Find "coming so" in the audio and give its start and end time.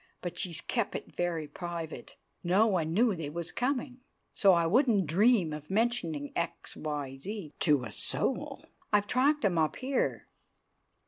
3.51-4.53